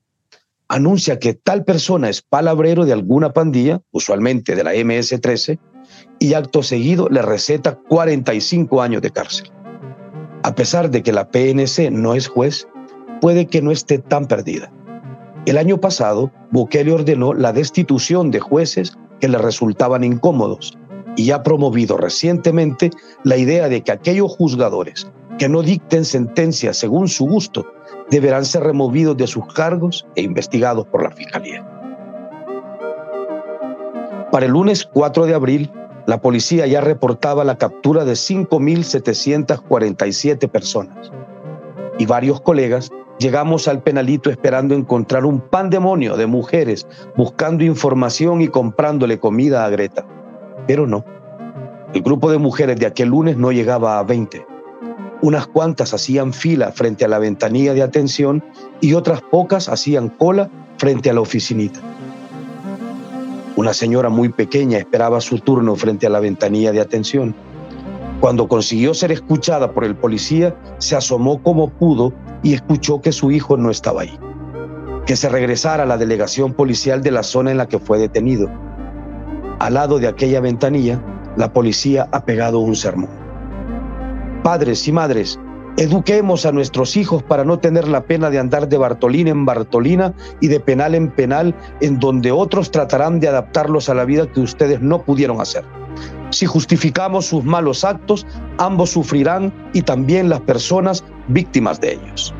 Anuncia 0.67 1.17
que 1.17 1.33
tal 1.33 1.63
persona 1.63 2.09
es 2.09 2.21
palabrero 2.21 2.83
de 2.83 2.91
alguna 2.91 3.31
pandilla, 3.31 3.81
usualmente 3.91 4.53
de 4.53 4.65
la 4.65 4.73
MS-13, 4.73 5.59
y 6.19 6.33
acto 6.33 6.61
seguido 6.61 7.07
le 7.07 7.21
receta 7.21 7.79
45 7.87 8.81
años 8.81 9.01
de 9.01 9.11
cárcel. 9.11 9.49
A 10.43 10.53
pesar 10.55 10.91
de 10.91 11.03
que 11.03 11.13
la 11.13 11.29
PNC 11.29 11.89
no 11.89 12.15
es 12.15 12.27
juez, 12.27 12.67
puede 13.21 13.45
que 13.45 13.61
no 13.61 13.71
esté 13.71 13.97
tan 13.97 14.27
perdida. 14.27 14.69
El 15.45 15.57
año 15.57 15.79
pasado, 15.79 16.33
Bukele 16.51 16.91
ordenó 16.91 17.33
la 17.33 17.53
destitución 17.53 18.29
de 18.29 18.41
jueces 18.41 18.97
que 19.21 19.29
le 19.29 19.37
resultaban 19.37 20.03
incómodos 20.03 20.77
y 21.15 21.31
ha 21.31 21.43
promovido 21.43 21.95
recientemente 21.95 22.91
la 23.23 23.37
idea 23.37 23.69
de 23.69 23.83
que 23.83 23.93
aquellos 23.93 24.35
juzgadores 24.35 25.07
que 25.37 25.49
no 25.49 25.61
dicten 25.61 26.05
sentencias 26.05 26.77
según 26.77 27.07
su 27.07 27.25
gusto 27.25 27.65
deberán 28.09 28.45
ser 28.45 28.63
removidos 28.63 29.17
de 29.17 29.27
sus 29.27 29.45
cargos 29.53 30.07
e 30.15 30.21
investigados 30.21 30.87
por 30.87 31.03
la 31.03 31.11
Fiscalía. 31.11 31.67
Para 34.31 34.45
el 34.45 34.51
lunes 34.51 34.87
4 34.91 35.25
de 35.25 35.35
abril, 35.35 35.71
la 36.05 36.21
policía 36.21 36.67
ya 36.67 36.81
reportaba 36.81 37.43
la 37.43 37.57
captura 37.57 38.03
de 38.03 38.13
5.747 38.13 40.49
personas. 40.49 41.11
Y 41.97 42.05
varios 42.05 42.41
colegas 42.41 42.91
llegamos 43.19 43.67
al 43.67 43.81
penalito 43.83 44.29
esperando 44.29 44.75
encontrar 44.75 45.25
un 45.25 45.39
pandemonio 45.39 46.15
de 46.17 46.27
mujeres 46.27 46.87
buscando 47.15 47.63
información 47.63 48.41
y 48.41 48.47
comprándole 48.47 49.19
comida 49.19 49.65
a 49.65 49.69
Greta. 49.69 50.05
Pero 50.67 50.85
no. 50.87 51.05
El 51.93 52.01
grupo 52.01 52.31
de 52.31 52.39
mujeres 52.39 52.79
de 52.79 52.87
aquel 52.87 53.09
lunes 53.09 53.37
no 53.37 53.51
llegaba 53.51 53.99
a 53.99 54.03
20. 54.03 54.52
Unas 55.23 55.47
cuantas 55.47 55.93
hacían 55.93 56.33
fila 56.33 56.73
frente 56.73 57.05
a 57.05 57.07
la 57.07 57.17
ventanilla 57.17 57.73
de 57.73 57.81
atención 57.81 58.43
y 58.81 58.93
otras 58.93 59.21
pocas 59.21 59.69
hacían 59.69 60.09
cola 60.09 60.51
frente 60.77 61.09
a 61.09 61.13
la 61.13 61.21
oficinita. 61.21 61.79
Una 63.55 63.73
señora 63.73 64.09
muy 64.09 64.27
pequeña 64.27 64.79
esperaba 64.79 65.21
su 65.21 65.39
turno 65.39 65.77
frente 65.77 66.05
a 66.05 66.09
la 66.09 66.19
ventanilla 66.19 66.73
de 66.73 66.81
atención. 66.81 67.33
Cuando 68.19 68.49
consiguió 68.49 68.93
ser 68.93 69.13
escuchada 69.13 69.71
por 69.71 69.85
el 69.85 69.95
policía, 69.95 70.57
se 70.77 70.97
asomó 70.97 71.41
como 71.41 71.69
pudo 71.69 72.11
y 72.43 72.53
escuchó 72.53 72.99
que 72.99 73.13
su 73.13 73.31
hijo 73.31 73.55
no 73.55 73.71
estaba 73.71 74.01
ahí. 74.01 74.19
Que 75.05 75.15
se 75.15 75.29
regresara 75.29 75.83
a 75.83 75.85
la 75.85 75.97
delegación 75.97 76.51
policial 76.51 77.01
de 77.01 77.11
la 77.11 77.23
zona 77.23 77.51
en 77.51 77.57
la 77.59 77.69
que 77.69 77.79
fue 77.79 77.97
detenido. 77.97 78.49
Al 79.59 79.75
lado 79.75 79.99
de 79.99 80.07
aquella 80.09 80.41
ventanilla, 80.41 81.01
la 81.37 81.53
policía 81.53 82.09
ha 82.11 82.25
pegado 82.25 82.59
un 82.59 82.75
sermón. 82.75 83.22
Padres 84.43 84.87
y 84.87 84.91
madres, 84.91 85.39
Eduquemos 85.75 86.45
a 86.45 86.51
nuestros 86.51 86.95
hijos 86.97 87.23
para 87.23 87.43
no 87.43 87.57
tener 87.57 87.87
la 87.87 88.03
pena 88.03 88.29
de 88.29 88.37
andar 88.37 88.69
de 88.69 88.77
Bartolina 88.77 89.31
en 89.31 89.43
Bartolina 89.43 90.13
y 90.39 90.47
de 90.47 90.59
penal 90.59 90.93
en 90.93 91.09
penal, 91.09 91.55
en 91.81 91.97
donde 91.97 92.31
otros 92.31 92.69
tratarán 92.69 93.19
de 93.19 93.27
adaptarlos 93.27 93.89
a 93.89 93.95
la 93.95 94.05
vida 94.05 94.31
que 94.31 94.39
ustedes 94.39 94.81
no 94.81 95.01
pudieron 95.01 95.41
hacer. 95.41 95.63
Si 96.29 96.45
justificamos 96.45 97.25
sus 97.25 97.43
malos 97.43 97.83
actos, 97.83 98.27
ambos 98.59 98.91
sufrirán 98.91 99.51
y 99.73 99.81
también 99.81 100.29
las 100.29 100.41
personas 100.41 101.03
víctimas 101.27 101.81
de 101.81 101.93
ellos. 101.93 102.35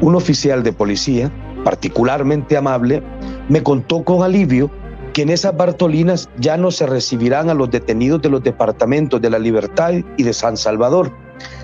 Un 0.00 0.16
oficial 0.16 0.64
de 0.64 0.72
policía, 0.72 1.30
particularmente 1.62 2.56
amable, 2.56 3.04
me 3.48 3.62
contó 3.62 4.02
con 4.02 4.24
alivio 4.24 4.68
que 5.12 5.22
en 5.22 5.30
esas 5.30 5.56
Bartolinas 5.56 6.28
ya 6.38 6.56
no 6.56 6.70
se 6.70 6.86
recibirán 6.86 7.50
a 7.50 7.54
los 7.54 7.70
detenidos 7.70 8.22
de 8.22 8.30
los 8.30 8.42
departamentos 8.42 9.20
de 9.20 9.30
la 9.30 9.38
Libertad 9.38 9.92
y 10.16 10.22
de 10.22 10.32
San 10.32 10.56
Salvador, 10.56 11.12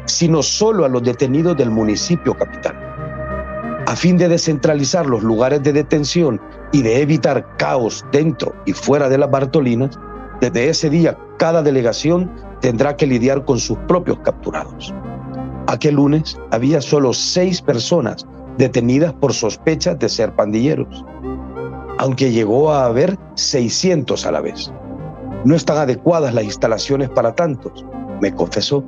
sino 0.06 0.42
solo 0.42 0.84
a 0.84 0.88
los 0.88 1.02
detenidos 1.02 1.56
del 1.56 1.70
municipio 1.70 2.34
capital. 2.34 2.74
A 3.86 3.96
fin 3.96 4.16
de 4.16 4.28
descentralizar 4.28 5.06
los 5.06 5.22
lugares 5.22 5.62
de 5.62 5.72
detención 5.72 6.40
y 6.72 6.82
de 6.82 7.02
evitar 7.02 7.56
caos 7.56 8.04
dentro 8.10 8.54
y 8.66 8.72
fuera 8.72 9.08
de 9.08 9.18
las 9.18 9.30
Bartolinas, 9.30 9.98
desde 10.40 10.68
ese 10.68 10.90
día 10.90 11.16
cada 11.38 11.62
delegación 11.62 12.30
tendrá 12.60 12.96
que 12.96 13.06
lidiar 13.06 13.44
con 13.44 13.58
sus 13.58 13.78
propios 13.86 14.18
capturados. 14.24 14.94
Aquel 15.66 15.96
lunes 15.96 16.38
había 16.50 16.80
solo 16.80 17.12
seis 17.12 17.60
personas 17.60 18.26
detenidas 18.58 19.12
por 19.12 19.32
sospechas 19.32 19.98
de 19.98 20.08
ser 20.08 20.34
pandilleros, 20.34 21.04
aunque 21.98 22.32
llegó 22.32 22.72
a 22.72 22.86
haber 22.86 23.18
600 23.34 24.26
a 24.26 24.32
la 24.32 24.40
vez. 24.40 24.72
No 25.44 25.54
están 25.54 25.78
adecuadas 25.78 26.34
las 26.34 26.44
instalaciones 26.44 27.10
para 27.10 27.34
tantos, 27.34 27.84
me 28.20 28.34
confesó 28.34 28.84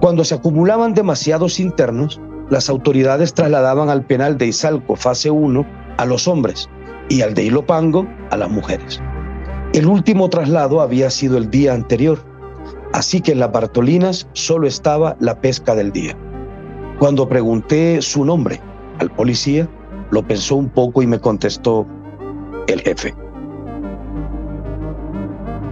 cuando 0.00 0.24
se 0.24 0.34
acumulaban 0.34 0.94
demasiados 0.94 1.60
internos, 1.60 2.22
las 2.48 2.70
autoridades 2.70 3.34
trasladaban 3.34 3.90
al 3.90 4.06
penal 4.06 4.38
de 4.38 4.46
Izalco, 4.46 4.96
fase 4.96 5.30
1, 5.30 5.66
a 5.98 6.06
los 6.06 6.26
hombres 6.26 6.70
y 7.10 7.20
al 7.20 7.34
de 7.34 7.44
Ilopango 7.44 8.06
a 8.30 8.38
las 8.38 8.50
mujeres. 8.50 8.98
El 9.74 9.86
último 9.86 10.30
traslado 10.30 10.80
había 10.80 11.10
sido 11.10 11.36
el 11.36 11.50
día 11.50 11.74
anterior, 11.74 12.18
así 12.94 13.20
que 13.20 13.32
en 13.32 13.40
las 13.40 13.52
Bartolinas 13.52 14.26
solo 14.32 14.66
estaba 14.66 15.18
la 15.20 15.38
pesca 15.38 15.74
del 15.74 15.92
día. 15.92 16.16
Cuando 16.98 17.28
pregunté 17.28 18.00
su 18.00 18.24
nombre 18.24 18.58
al 19.00 19.10
policía, 19.10 19.68
lo 20.10 20.26
pensó 20.26 20.56
un 20.56 20.68
poco 20.68 21.02
y 21.02 21.06
me 21.06 21.18
contestó 21.18 21.86
el 22.66 22.80
jefe. 22.80 23.14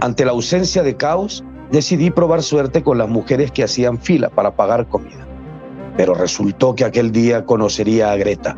Ante 0.01 0.25
la 0.25 0.31
ausencia 0.31 0.81
de 0.81 0.95
caos, 0.95 1.43
decidí 1.71 2.09
probar 2.09 2.41
suerte 2.41 2.83
con 2.83 2.97
las 2.97 3.09
mujeres 3.09 3.51
que 3.51 3.63
hacían 3.63 3.99
fila 3.99 4.29
para 4.29 4.55
pagar 4.55 4.87
comida. 4.87 5.27
Pero 5.97 6.13
resultó 6.13 6.73
que 6.73 6.85
aquel 6.85 7.11
día 7.11 7.45
conocería 7.45 8.11
a 8.11 8.15
Greta, 8.15 8.55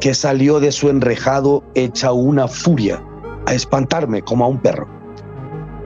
que 0.00 0.12
salió 0.12 0.60
de 0.60 0.72
su 0.72 0.90
enrejado 0.90 1.64
hecha 1.74 2.12
una 2.12 2.46
furia, 2.46 3.02
a 3.46 3.54
espantarme 3.54 4.22
como 4.22 4.44
a 4.44 4.48
un 4.48 4.58
perro. 4.58 4.86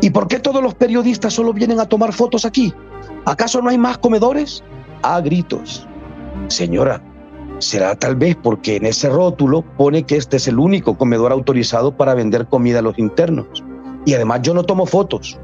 ¿Y 0.00 0.10
por 0.10 0.26
qué 0.26 0.40
todos 0.40 0.62
los 0.62 0.74
periodistas 0.74 1.34
solo 1.34 1.52
vienen 1.52 1.78
a 1.78 1.86
tomar 1.86 2.12
fotos 2.12 2.44
aquí? 2.44 2.74
¿Acaso 3.26 3.60
no 3.60 3.68
hay 3.68 3.78
más 3.78 3.98
comedores? 3.98 4.64
A 5.02 5.20
gritos. 5.20 5.86
Señora, 6.48 7.02
será 7.60 7.94
tal 7.94 8.16
vez 8.16 8.36
porque 8.42 8.76
en 8.76 8.86
ese 8.86 9.08
rótulo 9.08 9.62
pone 9.76 10.02
que 10.02 10.16
este 10.16 10.36
es 10.38 10.48
el 10.48 10.58
único 10.58 10.98
comedor 10.98 11.32
autorizado 11.32 11.96
para 11.96 12.14
vender 12.14 12.46
comida 12.46 12.80
a 12.80 12.82
los 12.82 12.98
internos. 12.98 13.46
Y 14.04 14.14
además 14.14 14.40
yo 14.42 14.54
no 14.54 14.64
tomo 14.64 14.86
fotos 14.86 15.38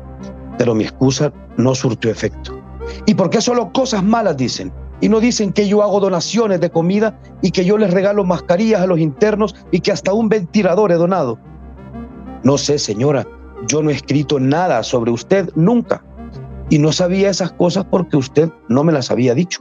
pero 0.59 0.75
mi 0.75 0.85
excusa 0.85 1.33
no 1.57 1.75
surtió 1.75 2.11
efecto. 2.11 2.59
¿Y 3.07 3.15
por 3.15 3.31
qué 3.31 3.41
solo 3.41 3.73
cosas 3.73 4.03
malas 4.03 4.37
dicen? 4.37 4.73
Y 5.01 5.09
no 5.09 5.21
dicen 5.21 5.53
que 5.53 5.69
yo 5.69 5.83
hago 5.83 6.01
donaciones 6.01 6.61
de 6.61 6.71
comida 6.71 7.19
y 7.43 7.51
que 7.51 7.65
yo 7.65 7.77
les 7.77 7.93
regalo 7.93 8.25
mascarillas 8.25 8.81
a 8.81 8.87
los 8.87 8.99
internos 8.99 9.55
y 9.71 9.81
que 9.81 9.93
hasta 9.93 10.13
un 10.13 10.29
ventilador 10.29 10.93
he 10.93 10.95
donado. 10.95 11.39
No 12.43 12.57
sé, 12.57 12.79
señora, 12.79 13.27
yo 13.69 13.83
no 13.83 13.91
he 13.91 13.95
escrito 13.95 14.41
nada 14.41 14.83
sobre 14.83 15.11
usted 15.11 15.51
nunca. 15.55 16.03
Y 16.71 16.79
no 16.79 16.93
sabía 16.93 17.31
esas 17.31 17.53
cosas 17.53 17.85
porque 17.91 18.17
usted 18.17 18.51
no 18.69 18.85
me 18.85 18.93
las 18.93 19.11
había 19.11 19.35
dicho. 19.35 19.61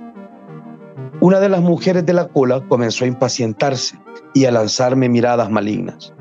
Una 1.25 1.39
de 1.39 1.50
las 1.50 1.62
mujeres 1.62 2.05
de 2.05 2.13
la 2.13 2.27
cola 2.27 2.62
comenzó 2.67 3.03
a 3.03 3.08
impacientarse 3.08 3.98
y 4.36 4.46
a 4.46 4.51
lanzarme 4.51 5.10
miradas 5.10 5.50
malignas. 5.50 6.13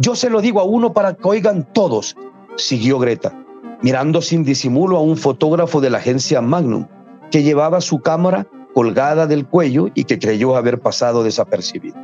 Yo 0.00 0.14
se 0.14 0.30
lo 0.30 0.40
digo 0.40 0.60
a 0.60 0.62
uno 0.62 0.92
para 0.92 1.14
que 1.14 1.26
oigan 1.26 1.66
todos, 1.72 2.14
siguió 2.54 3.00
Greta 3.00 3.36
mirando 3.82 4.22
sin 4.22 4.44
disimulo 4.44 4.98
a 4.98 5.00
un 5.00 5.16
fotógrafo 5.16 5.80
de 5.80 5.90
la 5.90 5.98
agencia 5.98 6.40
Magnum, 6.40 6.86
que 7.32 7.42
llevaba 7.42 7.80
su 7.80 7.98
cámara 7.98 8.46
colgada 8.72 9.26
del 9.26 9.48
cuello 9.48 9.88
y 9.96 10.04
que 10.04 10.20
creyó 10.20 10.54
haber 10.54 10.78
pasado 10.78 11.24
desapercibido. 11.24 11.96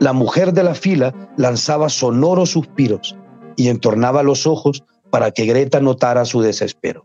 La 0.00 0.14
mujer 0.14 0.54
de 0.54 0.62
la 0.62 0.74
fila 0.74 1.12
lanzaba 1.36 1.90
sonoros 1.90 2.48
suspiros 2.52 3.14
y 3.56 3.68
entornaba 3.68 4.22
los 4.22 4.46
ojos 4.46 4.84
para 5.10 5.32
que 5.32 5.44
Greta 5.44 5.80
notara 5.80 6.24
su 6.24 6.40
desespero. 6.40 7.04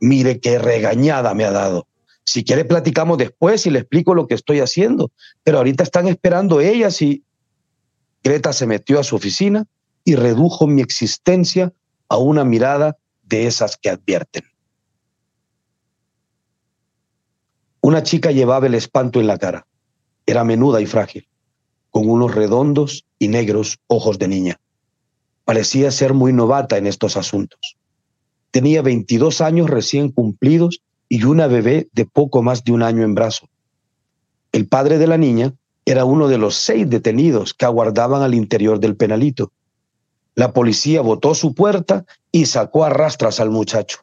Mire 0.00 0.40
qué 0.40 0.58
regañada 0.58 1.34
me 1.34 1.44
ha 1.44 1.50
dado. 1.50 1.86
Si 2.26 2.42
quiere 2.42 2.64
platicamos 2.64 3.18
después 3.18 3.66
y 3.66 3.70
le 3.70 3.78
explico 3.78 4.12
lo 4.12 4.26
que 4.26 4.34
estoy 4.34 4.58
haciendo, 4.58 5.12
pero 5.44 5.58
ahorita 5.58 5.84
están 5.84 6.08
esperando 6.08 6.60
ellas 6.60 7.00
y... 7.00 7.22
Greta 8.24 8.52
se 8.52 8.66
metió 8.66 8.98
a 8.98 9.04
su 9.04 9.14
oficina 9.14 9.64
y 10.04 10.16
redujo 10.16 10.66
mi 10.66 10.82
existencia 10.82 11.72
a 12.08 12.16
una 12.16 12.44
mirada 12.44 12.96
de 13.22 13.46
esas 13.46 13.76
que 13.76 13.90
advierten. 13.90 14.42
Una 17.80 18.02
chica 18.02 18.32
llevaba 18.32 18.66
el 18.66 18.74
espanto 18.74 19.20
en 19.20 19.28
la 19.28 19.38
cara. 19.38 19.64
Era 20.26 20.42
menuda 20.42 20.80
y 20.80 20.86
frágil, 20.86 21.28
con 21.90 22.10
unos 22.10 22.34
redondos 22.34 23.06
y 23.20 23.28
negros 23.28 23.78
ojos 23.86 24.18
de 24.18 24.26
niña. 24.26 24.60
Parecía 25.44 25.92
ser 25.92 26.12
muy 26.12 26.32
novata 26.32 26.76
en 26.76 26.88
estos 26.88 27.16
asuntos. 27.16 27.76
Tenía 28.50 28.82
22 28.82 29.40
años 29.40 29.70
recién 29.70 30.10
cumplidos 30.10 30.80
y 31.08 31.24
una 31.24 31.46
bebé 31.46 31.88
de 31.92 32.06
poco 32.06 32.42
más 32.42 32.64
de 32.64 32.72
un 32.72 32.82
año 32.82 33.04
en 33.04 33.14
brazo. 33.14 33.48
El 34.52 34.68
padre 34.68 34.98
de 34.98 35.06
la 35.06 35.18
niña 35.18 35.52
era 35.84 36.04
uno 36.04 36.28
de 36.28 36.38
los 36.38 36.56
seis 36.56 36.88
detenidos 36.88 37.54
que 37.54 37.64
aguardaban 37.64 38.22
al 38.22 38.34
interior 38.34 38.80
del 38.80 38.96
penalito 38.96 39.52
la 40.36 40.52
policía 40.52 41.00
botó 41.00 41.34
su 41.34 41.54
puerta 41.54 42.04
y 42.30 42.44
sacó 42.44 42.84
a 42.84 42.90
rastras 42.90 43.40
al 43.40 43.50
muchacho. 43.50 44.00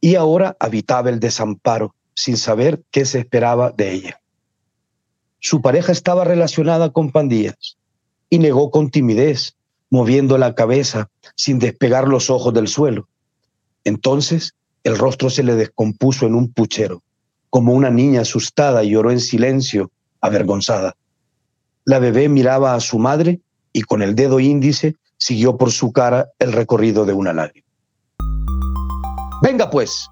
Y 0.00 0.14
ahora 0.14 0.56
habitaba 0.58 1.10
el 1.10 1.20
desamparo, 1.20 1.94
sin 2.14 2.38
saber 2.38 2.82
qué 2.90 3.04
se 3.04 3.18
esperaba 3.18 3.72
de 3.72 3.92
ella. 3.92 4.20
Su 5.38 5.60
pareja 5.60 5.92
estaba 5.92 6.24
relacionada 6.24 6.90
con 6.92 7.12
pandillas 7.12 7.76
y 8.30 8.38
negó 8.38 8.70
con 8.70 8.90
timidez, 8.90 9.54
moviendo 9.90 10.38
la 10.38 10.54
cabeza 10.54 11.10
sin 11.36 11.58
despegar 11.58 12.08
los 12.08 12.30
ojos 12.30 12.54
del 12.54 12.68
suelo. 12.68 13.06
Entonces 13.84 14.54
el 14.86 14.96
rostro 14.96 15.30
se 15.30 15.42
le 15.42 15.56
descompuso 15.56 16.26
en 16.26 16.36
un 16.36 16.52
puchero, 16.52 17.02
como 17.50 17.72
una 17.72 17.90
niña 17.90 18.20
asustada 18.20 18.84
lloró 18.84 19.10
en 19.10 19.18
silencio, 19.18 19.90
avergonzada. 20.20 20.94
La 21.84 21.98
bebé 21.98 22.28
miraba 22.28 22.72
a 22.72 22.78
su 22.78 23.00
madre 23.00 23.40
y 23.72 23.82
con 23.82 24.00
el 24.00 24.14
dedo 24.14 24.38
índice 24.38 24.94
siguió 25.16 25.56
por 25.56 25.72
su 25.72 25.90
cara 25.90 26.28
el 26.38 26.52
recorrido 26.52 27.04
de 27.04 27.14
una 27.14 27.32
lágrima. 27.32 27.66
Venga 29.42 29.68
pues, 29.70 30.08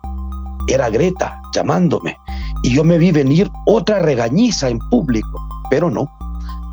era 0.66 0.90
Greta 0.90 1.40
llamándome, 1.54 2.16
y 2.64 2.74
yo 2.74 2.82
me 2.82 2.98
vi 2.98 3.12
venir 3.12 3.48
otra 3.66 4.00
regañiza 4.00 4.68
en 4.70 4.80
público, 4.90 5.40
pero 5.70 5.88
no. 5.88 6.10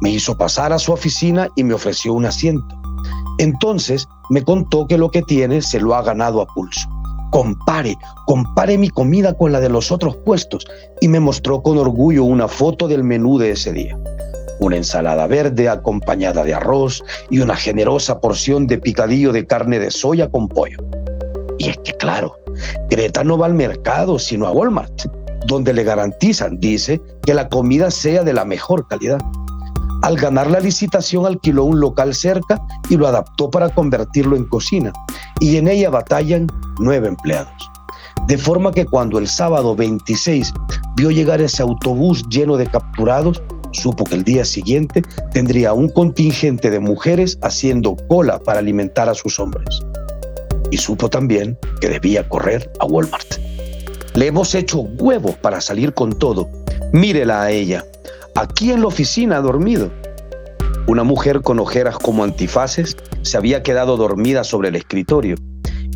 Me 0.02 0.10
hizo 0.10 0.36
pasar 0.36 0.74
a 0.74 0.80
su 0.80 0.92
oficina 0.92 1.50
y 1.56 1.64
me 1.64 1.76
ofreció 1.76 2.14
un 2.14 2.26
asiento. 2.26 2.82
Entonces 3.38 4.08
me 4.32 4.44
contó 4.44 4.88
que 4.88 4.98
lo 4.98 5.12
que 5.12 5.22
tiene 5.22 5.62
se 5.62 5.80
lo 5.80 5.94
ha 5.94 6.02
ganado 6.02 6.42
a 6.42 6.48
pulso. 6.48 6.90
Compare, 7.32 7.98
compare 8.28 8.78
mi 8.78 8.90
comida 8.90 9.34
con 9.34 9.54
la 9.54 9.62
de 9.62 9.70
los 9.70 9.92
otros 9.92 10.18
puestos 10.18 10.68
y 11.00 11.08
me 11.08 11.22
mostró 11.22 11.64
con 11.64 11.78
orgullo 11.78 12.26
una 12.26 12.50
foto 12.50 12.90
del 12.90 13.06
menú 13.06 13.38
de 13.38 13.52
ese 13.52 13.72
día. 13.72 13.98
Una 14.60 14.76
ensalada 14.76 15.28
verde 15.28 15.70
acompañada 15.70 16.44
de 16.44 16.54
arroz 16.54 17.04
y 17.30 17.40
una 17.40 17.56
generosa 17.56 18.20
porción 18.20 18.68
de 18.68 18.78
picadillo 18.78 19.32
de 19.32 19.48
carne 19.48 19.80
de 19.80 19.92
soya 19.92 20.30
con 20.30 20.50
pollo. 20.50 20.78
Y 21.58 21.70
es 21.70 21.78
que 21.78 21.94
claro, 21.94 22.36
Greta 22.90 23.24
no 23.24 23.38
va 23.38 23.46
al 23.46 23.54
mercado, 23.54 24.20
sino 24.20 24.46
a 24.46 24.52
Walmart, 24.52 25.06
donde 25.48 25.74
le 25.74 25.84
garantizan, 25.84 26.60
dice, 26.60 27.02
que 27.24 27.34
la 27.34 27.48
comida 27.48 27.92
sea 27.92 28.24
de 28.24 28.34
la 28.34 28.44
mejor 28.44 28.88
calidad. 28.88 29.20
Al 30.02 30.18
ganar 30.18 30.50
la 30.52 30.60
licitación 30.60 31.26
alquiló 31.26 31.64
un 31.64 31.80
local 31.80 32.14
cerca 32.14 32.60
y 32.90 32.98
lo 32.98 33.08
adaptó 33.08 33.50
para 33.50 33.70
convertirlo 33.70 34.36
en 34.36 34.46
cocina, 34.46 34.92
y 35.40 35.58
en 35.58 35.68
ella 35.68 35.90
batallan 35.90 36.48
nueve 36.82 37.08
empleados. 37.08 37.72
De 38.28 38.38
forma 38.38 38.72
que 38.72 38.86
cuando 38.86 39.18
el 39.18 39.28
sábado 39.28 39.76
26 39.76 40.54
vio 40.96 41.12
llegar 41.12 41.42
ese 41.42 41.62
autobús 41.62 42.24
lleno 42.30 42.58
de 42.58 42.68
capturados, 42.68 43.42
supo 43.72 44.04
que 44.04 44.16
el 44.16 44.24
día 44.24 44.46
siguiente 44.46 45.02
tendría 45.32 45.74
un 45.74 45.90
contingente 45.90 46.70
de 46.70 46.80
mujeres 46.80 47.38
haciendo 47.42 47.96
cola 48.08 48.40
para 48.40 48.60
alimentar 48.60 49.10
a 49.10 49.16
sus 49.16 49.40
hombres. 49.40 49.82
Y 50.70 50.78
supo 50.78 51.10
también 51.10 51.58
que 51.80 51.90
debía 51.90 52.28
correr 52.30 52.72
a 52.80 52.86
Walmart. 52.86 53.36
Le 54.14 54.28
hemos 54.28 54.54
hecho 54.56 54.82
huevos 54.82 55.36
para 55.36 55.62
salir 55.62 55.94
con 55.94 56.14
todo. 56.14 56.50
Mírela 56.94 57.44
a 57.44 57.52
ella, 57.52 57.84
aquí 58.36 58.72
en 58.72 58.82
la 58.82 58.88
oficina 58.88 59.38
ha 59.38 59.42
dormido. 59.42 59.90
Una 60.88 61.04
mujer 61.04 61.42
con 61.42 61.60
ojeras 61.60 61.98
como 61.98 62.24
antifaces 62.24 62.98
se 63.22 63.38
había 63.38 63.64
quedado 63.64 63.98
dormida 63.98 64.44
sobre 64.44 64.70
el 64.70 64.76
escritorio 64.76 65.36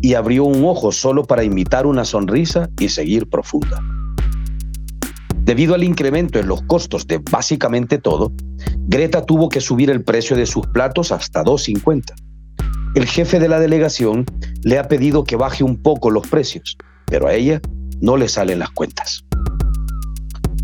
y 0.02 0.14
abrió 0.14 0.44
un 0.44 0.64
ojo 0.64 0.92
solo 0.92 1.24
para 1.24 1.44
imitar 1.44 1.86
una 1.86 2.04
sonrisa 2.04 2.68
y 2.78 2.88
seguir 2.88 3.28
profunda. 3.28 3.82
Debido 5.36 5.74
al 5.74 5.84
incremento 5.84 6.38
en 6.40 6.48
los 6.48 6.62
costos 6.62 7.06
de 7.06 7.18
básicamente 7.18 7.98
todo, 7.98 8.32
Greta 8.88 9.24
tuvo 9.24 9.48
que 9.48 9.60
subir 9.60 9.90
el 9.90 10.02
precio 10.02 10.36
de 10.36 10.46
sus 10.46 10.66
platos 10.66 11.12
hasta 11.12 11.44
2.50. 11.44 12.14
El 12.96 13.06
jefe 13.06 13.38
de 13.38 13.48
la 13.48 13.60
delegación 13.60 14.24
le 14.62 14.78
ha 14.78 14.88
pedido 14.88 15.24
que 15.24 15.36
baje 15.36 15.62
un 15.62 15.76
poco 15.76 16.10
los 16.10 16.26
precios, 16.26 16.76
pero 17.06 17.28
a 17.28 17.34
ella 17.34 17.60
no 18.00 18.16
le 18.16 18.28
salen 18.28 18.58
las 18.58 18.70
cuentas. 18.70 19.24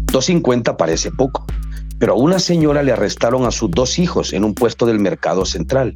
2.50 0.07 0.77
parece 0.77 1.11
poco, 1.13 1.47
pero 2.03 2.15
a 2.15 2.17
una 2.17 2.41
señora 2.41 2.83
le 2.83 2.91
arrestaron 2.91 3.47
a 3.47 3.53
sus 3.53 3.71
dos 3.71 4.01
hijos 4.01 4.33
en 4.33 4.43
un 4.43 4.55
puesto 4.55 4.87
del 4.87 4.99
mercado 4.99 5.45
central. 5.45 5.95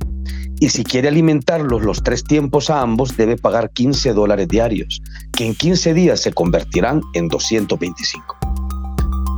Y 0.61 0.69
si 0.69 0.85
quiere 0.85 1.09
alimentarlos 1.09 1.83
los 1.83 2.05
tres 2.05 2.23
tiempos 2.23 2.71
a 2.71 2.81
ambos, 2.81 3.17
debe 3.17 3.37
pagar 3.37 3.71
15 3.71 4.13
dólares 4.13 4.47
diarios, 4.47 5.03
que 5.33 5.47
en 5.47 5.57
15 5.57 5.95
días 5.95 6.21
se 6.21 6.33
convertirán 6.33 7.01
en 7.15 7.27
225. 7.27 8.37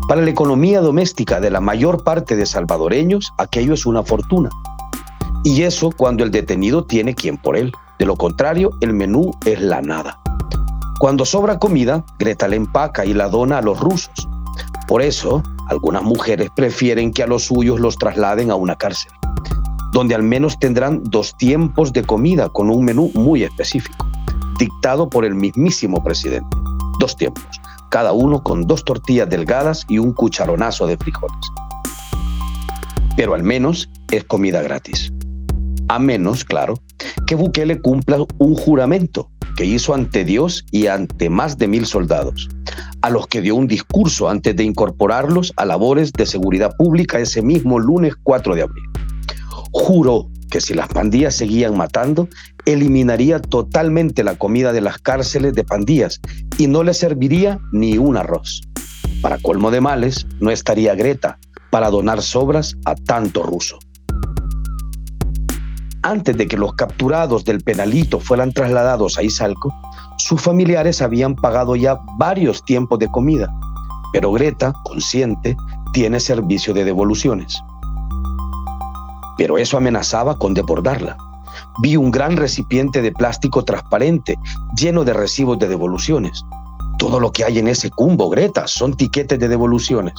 Para 0.09 0.21
la 0.21 0.29
economía 0.29 0.83
doméstica 0.83 1.41
de 1.41 1.51
la 1.51 1.63
mayor 1.63 2.05
parte 2.05 2.37
de 2.37 2.45
salvadoreños, 2.45 3.33
aquello 3.39 3.73
es 3.73 3.87
una 3.87 4.03
fortuna. 4.03 4.51
Y 5.45 5.63
eso 5.63 5.91
cuando 5.91 6.23
el 6.23 6.31
detenido 6.31 6.85
tiene 6.85 7.15
quien 7.15 7.39
por 7.39 7.57
él. 7.57 7.73
De 7.99 8.05
lo 8.05 8.17
contrario, 8.17 8.73
el 8.83 8.93
menú 8.93 9.31
es 9.47 9.59
la 9.63 9.81
nada. 9.81 10.21
Cuando 11.01 11.25
sobra 11.25 11.59
comida, 11.59 12.05
Greta 12.19 12.47
la 12.47 12.57
empaca 12.57 13.07
y 13.07 13.15
la 13.15 13.31
dona 13.31 13.57
a 13.57 13.63
los 13.63 13.81
rusos. 13.81 14.29
Por 14.87 15.01
eso, 15.01 15.43
algunas 15.69 16.03
mujeres 16.03 16.51
prefieren 16.55 17.13
que 17.13 17.23
a 17.23 17.27
los 17.27 17.45
suyos 17.45 17.79
los 17.79 17.97
trasladen 17.97 18.51
a 18.51 18.55
una 18.55 18.77
cárcel, 18.77 19.13
donde 19.93 20.15
al 20.15 20.23
menos 20.23 20.59
tendrán 20.59 21.03
dos 21.05 21.37
tiempos 21.37 21.93
de 21.93 22.03
comida 22.03 22.49
con 22.49 22.71
un 22.71 22.85
menú 22.85 23.11
muy 23.15 23.45
específico, 23.45 24.07
dictado 24.59 25.09
por 25.09 25.25
el 25.25 25.35
mismísimo 25.35 26.03
presidente. 26.03 26.57
Dos 26.99 27.17
tiempos, 27.17 27.61
cada 27.91 28.13
uno 28.13 28.43
con 28.43 28.67
dos 28.67 28.85
tortillas 28.85 29.29
delgadas 29.29 29.85
y 29.89 29.99
un 29.99 30.13
cucharonazo 30.13 30.87
de 30.87 30.97
frijoles. 30.97 31.37
Pero 33.17 33.35
al 33.35 33.43
menos 33.43 33.91
es 34.11 34.25
comida 34.25 34.63
gratis. 34.63 35.13
A 35.89 35.99
menos, 35.99 36.45
claro, 36.45 36.75
que 37.27 37.35
Bukele 37.35 37.81
cumpla 37.81 38.19
un 38.39 38.55
juramento 38.55 39.31
que 39.57 39.65
hizo 39.65 39.95
ante 39.95 40.25
Dios 40.25 40.65
y 40.71 40.87
ante 40.87 41.29
más 41.31 41.59
de 41.59 41.69
mil 41.69 41.87
soldados 41.87 42.49
a 43.09 43.11
los 43.11 43.27
que 43.27 43.41
dio 43.41 43.55
un 43.55 43.67
discurso 43.67 44.29
antes 44.29 44.55
de 44.55 44.65
incorporarlos 44.65 45.55
a 45.57 45.65
labores 45.65 46.13
de 46.13 46.27
seguridad 46.27 46.77
pública 46.77 47.19
ese 47.19 47.41
mismo 47.41 47.79
lunes 47.79 48.13
4 48.23 48.55
de 48.55 48.61
abril. 48.61 48.85
Juró 49.73 50.29
que 50.51 50.61
si 50.61 50.75
las 50.75 50.89
pandillas 50.89 51.35
seguían 51.35 51.75
matando, 51.75 52.29
eliminaría 52.67 53.41
totalmente 53.41 54.23
la 54.23 54.37
comida 54.37 54.75
de 54.75 54.83
las 54.83 54.99
cárceles 54.99 55.55
de 55.55 55.65
pandillas 55.65 56.21
y 56.59 56.67
no 56.67 56.83
le 56.83 56.93
serviría 56.93 57.59
ni 57.73 57.97
un 57.97 58.19
arroz. 58.19 58.61
Para 59.23 59.39
colmo 59.39 59.71
de 59.71 59.81
males, 59.81 60.27
no 60.39 60.51
estaría 60.51 60.95
Greta 60.95 61.39
para 61.71 61.89
donar 61.89 62.21
sobras 62.21 62.77
a 62.85 62.95
tanto 62.95 63.43
ruso. 63.43 63.79
Antes 66.03 66.37
de 66.37 66.47
que 66.47 66.59
los 66.59 66.75
capturados 66.75 67.47
del 67.47 67.63
penalito 67.63 68.21
fueran 68.21 68.53
trasladados 68.53 69.17
a 69.17 69.23
Izalco, 69.23 69.75
sus 70.19 70.43
familiares 70.43 71.01
habían 71.01 71.35
pagado 71.35 71.77
ya 71.77 72.01
varios 72.19 72.65
tiempos 72.65 72.99
de 72.99 73.09
comida, 73.09 73.55
pero 74.13 74.33
Greta, 74.33 74.73
consciente, 74.85 75.57
tiene 75.93 76.21
servicio 76.21 76.75
de 76.75 76.85
devoluciones. 76.85 77.63
Pero 79.37 79.59
eso 79.59 79.77
amenazaba 79.77 80.37
con 80.37 80.55
desbordarla. 80.55 81.17
Vi 81.83 81.97
un 81.97 82.11
gran 82.11 82.37
recipiente 82.37 83.01
de 83.01 83.13
plástico 83.13 83.65
transparente 83.65 84.37
lleno 84.77 85.05
de 85.05 85.13
recibos 85.13 85.59
de 85.59 85.69
devoluciones. 85.69 86.45
Todo 86.99 87.21
lo 87.21 87.31
que 87.31 87.45
hay 87.45 87.61
en 87.61 87.69
ese 87.69 87.91
cumbo, 87.91 88.29
Greta, 88.29 88.67
son 88.67 88.95
tiquetes 88.95 89.39
de 89.39 89.49
devoluciones. 89.49 90.15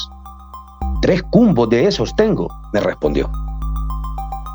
Tres 1.02 1.24
cumbos 1.24 1.70
de 1.70 1.88
esos 1.88 2.16
tengo, 2.16 2.48
me 2.72 2.80
respondió. 2.80 3.30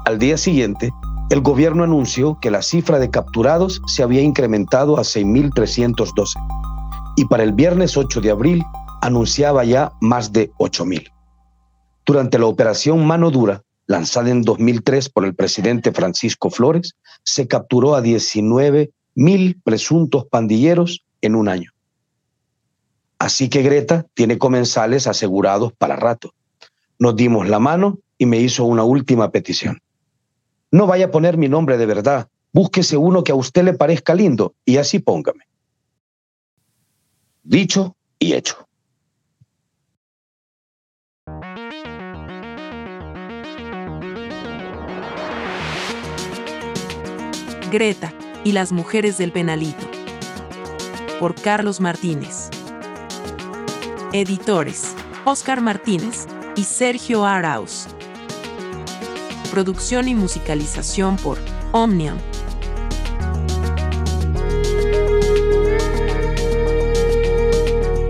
Al 0.06 0.18
día 0.18 0.38
siguiente, 0.38 0.92
el 1.30 1.40
gobierno 1.40 1.84
anunció 1.84 2.38
que 2.40 2.50
la 2.50 2.62
cifra 2.62 2.98
de 2.98 3.10
capturados 3.10 3.80
se 3.86 4.02
había 4.02 4.22
incrementado 4.22 4.98
a 4.98 5.02
6.312 5.02 6.26
y 7.16 7.24
para 7.26 7.42
el 7.42 7.52
viernes 7.52 7.96
8 7.96 8.20
de 8.20 8.30
abril 8.30 8.64
anunciaba 9.00 9.64
ya 9.64 9.92
más 10.00 10.32
de 10.32 10.50
8.000. 10.52 11.10
Durante 12.04 12.38
la 12.38 12.46
operación 12.46 13.06
Mano 13.06 13.30
Dura, 13.30 13.62
lanzada 13.86 14.30
en 14.30 14.42
2003 14.42 15.08
por 15.08 15.24
el 15.24 15.34
presidente 15.34 15.92
Francisco 15.92 16.50
Flores, 16.50 16.94
se 17.22 17.48
capturó 17.48 17.94
a 17.94 18.02
19.000 18.02 19.62
presuntos 19.62 20.26
pandilleros 20.26 21.04
en 21.20 21.34
un 21.34 21.48
año. 21.48 21.70
Así 23.18 23.48
que 23.48 23.62
Greta 23.62 24.06
tiene 24.14 24.38
comensales 24.38 25.06
asegurados 25.06 25.72
para 25.72 25.96
rato. 25.96 26.34
Nos 26.98 27.16
dimos 27.16 27.48
la 27.48 27.58
mano 27.58 27.98
y 28.18 28.26
me 28.26 28.38
hizo 28.38 28.64
una 28.64 28.84
última 28.84 29.30
petición. 29.30 29.80
No 30.74 30.88
vaya 30.88 31.04
a 31.04 31.10
poner 31.12 31.38
mi 31.38 31.48
nombre 31.48 31.78
de 31.78 31.86
verdad. 31.86 32.28
Búsquese 32.52 32.96
uno 32.96 33.22
que 33.22 33.30
a 33.30 33.36
usted 33.36 33.62
le 33.62 33.74
parezca 33.74 34.12
lindo 34.12 34.56
y 34.64 34.78
así 34.78 34.98
póngame. 34.98 35.44
Dicho 37.44 37.94
y 38.18 38.32
hecho. 38.32 38.66
Greta 47.70 48.12
y 48.42 48.50
las 48.50 48.72
mujeres 48.72 49.16
del 49.16 49.30
penalito. 49.30 49.86
Por 51.20 51.40
Carlos 51.40 51.80
Martínez. 51.80 52.50
Editores. 54.12 54.96
Oscar 55.24 55.60
Martínez 55.60 56.26
y 56.56 56.64
Sergio 56.64 57.24
Arauz. 57.24 57.86
Producción 59.54 60.08
y 60.08 60.16
musicalización 60.16 61.16
por 61.16 61.38
Omnium. 61.70 62.18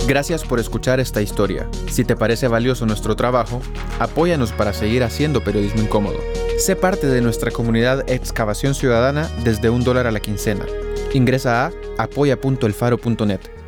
Gracias 0.09 0.43
por 0.43 0.59
escuchar 0.59 1.01
esta 1.01 1.21
historia. 1.21 1.69
Si 1.91 2.03
te 2.03 2.17
parece 2.17 2.49
valioso 2.49 2.87
nuestro 2.87 3.15
trabajo, 3.15 3.61
apóyanos 3.99 4.53
para 4.53 4.73
seguir 4.73 5.03
haciendo 5.05 5.45
periodismo 5.45 5.83
incómodo. 5.83 6.19
Sé 6.59 6.77
parte 6.77 7.09
de 7.09 7.21
nuestra 7.21 7.51
comunidad 7.51 8.09
Excavación 8.09 8.75
Ciudadana 8.75 9.29
desde 9.45 9.69
un 9.69 9.85
dólar 9.85 10.07
a 10.07 10.13
la 10.13 10.21
quincena. 10.21 10.65
Ingresa 11.13 11.67
a 11.67 11.73
apoya.elfaro.net. 11.99 13.64